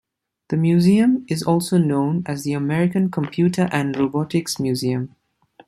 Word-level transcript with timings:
The 0.49 0.57
museum 0.57 1.27
is 1.29 1.43
also 1.43 1.77
known 1.77 2.23
as 2.25 2.41
the 2.43 2.53
American 2.53 3.11
Computer 3.11 3.69
and 3.71 3.95
Robotics 3.95 4.59
Museum. 4.59 5.15